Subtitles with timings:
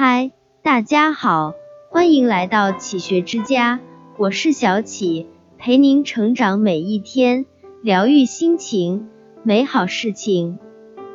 [0.00, 0.30] 嗨，
[0.62, 1.54] 大家好，
[1.90, 3.80] 欢迎来到启学之家，
[4.16, 5.26] 我是小启，
[5.58, 7.46] 陪您成长每一天，
[7.82, 9.08] 疗愈心情，
[9.42, 10.60] 美好事情。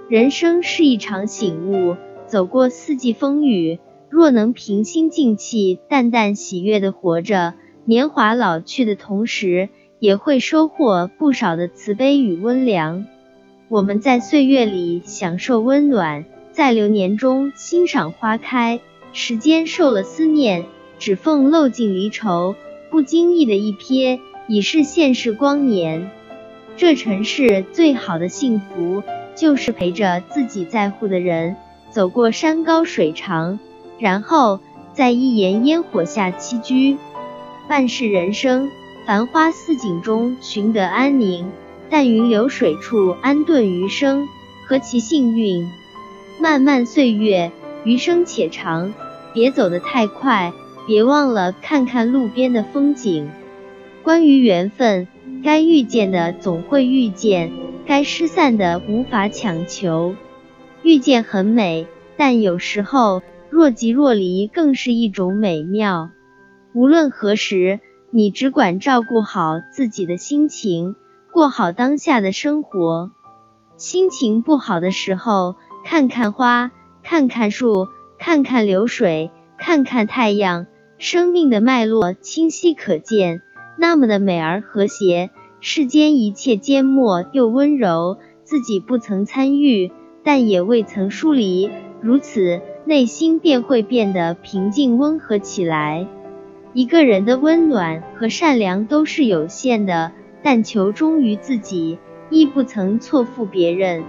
[0.09, 1.95] 人生是一场醒悟，
[2.27, 7.53] 走过四季风雨，若能平心静气、淡淡喜悦的活着，
[7.85, 9.69] 年华老去的同时，
[9.99, 13.05] 也会收获不少的慈悲与温良。
[13.69, 16.25] 我们在岁月里享受温暖。
[16.53, 18.79] 在流年中欣赏花开，
[19.11, 20.65] 时间受了思念，
[20.99, 22.55] 指缝漏尽离愁，
[22.91, 26.11] 不经意的一瞥，已是现世光年。
[26.77, 29.01] 这尘世最好的幸福，
[29.35, 31.55] 就是陪着自己在乎的人，
[31.89, 33.57] 走过山高水长，
[33.97, 34.59] 然后
[34.93, 36.97] 在一檐烟火下栖居。
[37.67, 38.69] 半世人生，
[39.07, 41.51] 繁花似锦中寻得安宁，
[41.89, 44.27] 淡云流水处安顿余生，
[44.67, 45.67] 何其幸运！
[46.39, 47.51] 漫漫岁月，
[47.83, 48.93] 余生且长，
[49.33, 50.51] 别走得太快，
[50.87, 53.29] 别忘了看看路边的风景。
[54.03, 55.07] 关于缘分，
[55.43, 57.51] 该遇见的总会遇见，
[57.85, 60.15] 该失散的无法强求。
[60.81, 66.09] 遇见很美，但有时候若即若离更是一种美妙。
[66.73, 67.79] 无论何时，
[68.09, 70.95] 你只管照顾好自己的心情，
[71.31, 73.11] 过好当下的生活。
[73.77, 75.55] 心情不好的时候。
[75.83, 76.71] 看看花，
[77.03, 80.65] 看看树，看看流水，看看太阳，
[80.97, 83.41] 生命的脉络清晰可见，
[83.77, 85.29] 那么的美而和谐。
[85.59, 89.91] 世间一切缄默又温柔，自己不曾参与，
[90.23, 91.69] 但也未曾疏离，
[92.01, 96.07] 如此内心便会变得平静温和起来。
[96.73, 100.11] 一个人的温暖和善良都是有限的，
[100.41, 104.03] 但求忠于自己，亦不曾错付别人。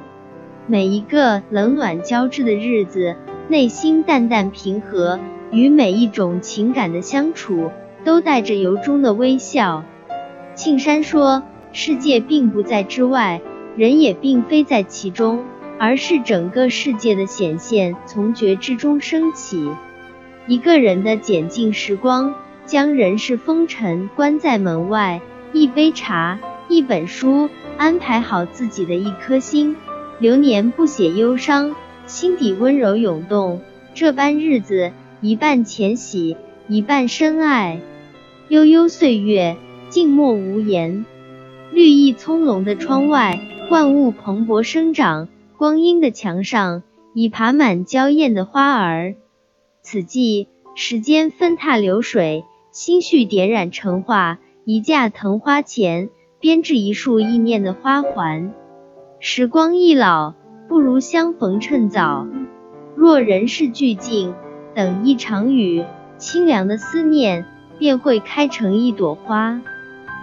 [0.67, 3.17] 每一个冷暖交织的日子，
[3.49, 7.71] 内心淡淡平和，与每一种情感的相处，
[8.03, 9.85] 都带着由衷的微笑。
[10.55, 13.43] 庆山说：“世界并不在之外，
[13.77, 15.45] 人也并非在其中，
[15.79, 19.69] 而是整个世界的显现从觉知中升起。
[20.47, 22.35] 一个人的简静时光，
[22.65, 25.21] 将人世风尘关在门外，
[25.53, 29.77] 一杯茶，一本书，安排好自己的一颗心。”
[30.21, 31.75] 流年不写忧伤，
[32.07, 33.61] 心底温柔涌动。
[33.95, 36.37] 这般日子，一半浅喜，
[36.69, 37.81] 一半深爱。
[38.49, 39.57] 悠悠岁月，
[39.89, 41.05] 静默无言。
[41.73, 45.29] 绿意葱茏的窗外，万物蓬勃生长。
[45.57, 46.83] 光阴的墙上，
[47.15, 49.15] 已爬满娇艳的花儿。
[49.83, 54.39] 此际，时间分沓流水，心绪点染成画。
[54.65, 56.09] 一架藤花前，
[56.41, 58.53] 编织一束意念的花环。
[59.27, 60.35] 时光易老，
[60.69, 62.27] 不如相逢趁早。
[62.95, 64.35] 若人世俱静，
[64.75, 65.83] 等一场雨，
[66.19, 67.47] 清凉的思念
[67.79, 69.63] 便会开成一朵花。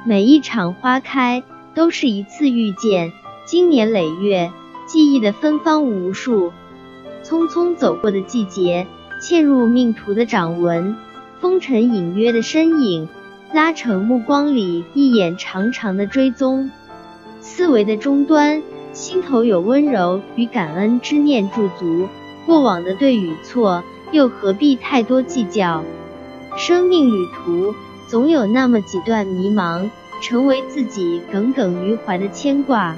[0.06, 1.42] 每一场花开，
[1.74, 3.12] 都是一次遇见。
[3.48, 4.52] 经年累月，
[4.86, 6.52] 记忆的芬芳无数。
[7.24, 8.86] 匆匆走过的季节，
[9.20, 10.96] 嵌入命途的掌纹。
[11.40, 13.10] 风尘隐约的身影，
[13.52, 16.70] 拉成目光里一眼长长的追踪。
[17.40, 18.62] 思维的终端。
[18.94, 22.08] 心头有温柔与感恩之念驻足，
[22.46, 25.84] 过往的对与错，又何必太多计较？
[26.58, 27.74] 生命旅途
[28.08, 29.90] 总有那么几段迷茫，
[30.22, 32.96] 成为自己耿耿于怀的牵挂。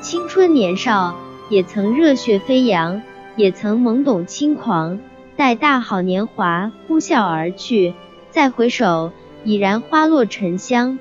[0.00, 1.16] 青春年少，
[1.48, 3.00] 也曾热血飞扬，
[3.36, 4.98] 也曾懵懂轻狂。
[5.36, 7.94] 待大好年华呼啸而去，
[8.30, 9.12] 再回首，
[9.44, 10.98] 已然花落沉香。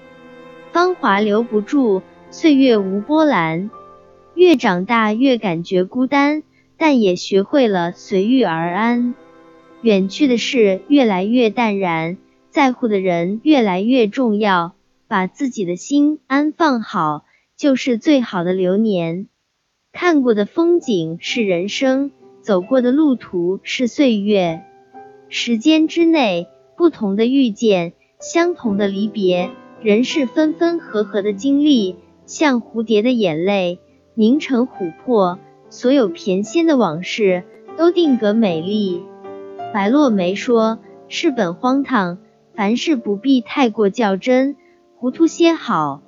[0.72, 3.72] 芳华留不住，岁月无波澜。
[4.36, 6.44] 越长大越感觉孤单，
[6.78, 9.14] 但也学会了随遇而安。
[9.82, 12.18] 远去的事越来越淡然，
[12.50, 14.74] 在乎的人越来越重要。
[15.08, 17.26] 把自己的心安放好，
[17.58, 19.28] 就是最好的流年。
[19.92, 24.62] 看过的风景是人生，走过的路途是岁月。
[25.28, 26.48] 时间之内，
[26.78, 27.92] 不同的遇见，
[28.22, 29.50] 相同的离别，
[29.82, 33.80] 人是分分合合的经历，像蝴蝶的眼泪。
[34.14, 37.44] 凝成琥珀，所有翩跹的往事
[37.78, 39.02] 都定格美丽。
[39.74, 42.18] 白落梅说：“事本荒唐，
[42.54, 44.58] 凡事不必太过较真，
[44.98, 46.02] 糊涂些好。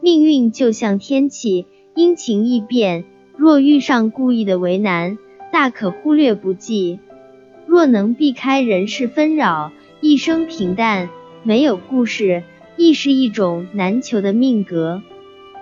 [0.00, 3.04] 命运就像天气，阴晴易变。
[3.36, 5.16] 若遇上故意的为难，
[5.52, 6.98] 大可忽略不计。
[7.66, 9.70] 若能避开人世纷扰，
[10.00, 11.10] 一生平淡，
[11.44, 12.42] 没有故事，
[12.76, 15.00] 亦是一种难求的命格。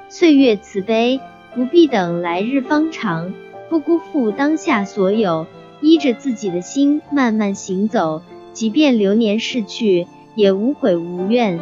[0.08, 1.20] 岁月慈悲。”
[1.54, 3.32] 不必等来日方长，
[3.68, 5.46] 不辜负当下所有，
[5.80, 8.22] 依着自己的心慢慢行走，
[8.52, 11.60] 即便流年逝去，也无悔无怨。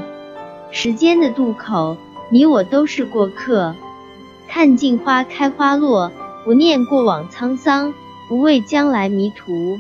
[0.70, 1.96] 时间的渡口，
[2.30, 3.74] 你我都是过客。
[4.48, 6.10] 看尽花开花落，
[6.44, 7.92] 不念过往沧桑，
[8.28, 9.78] 不畏将来迷途。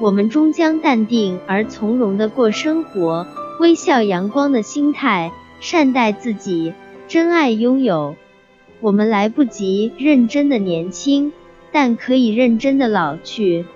[0.00, 3.26] 我们终将淡定而从容的过生活，
[3.60, 5.30] 微笑阳光的心态，
[5.60, 6.72] 善待自己，
[7.06, 8.16] 真爱拥有。
[8.80, 11.32] 我们来不及认真的年轻。
[11.76, 13.66] 但可以认真的老去，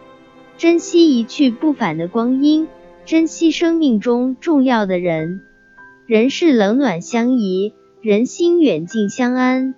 [0.57, 2.69] 珍惜一去不返的光阴，
[3.05, 5.41] 珍惜生命中重要的人。
[6.07, 9.75] 人世冷暖相宜，人心远近相安。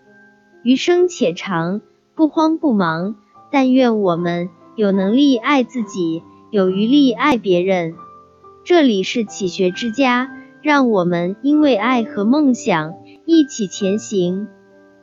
[0.62, 1.80] 余生且长，
[2.14, 3.16] 不慌不忙。
[3.50, 7.94] 但愿我们有能力爱自己，有余力爱别人。
[8.64, 10.30] 这里是启学之家，
[10.60, 14.46] 让我们因为爱和梦想一起前行。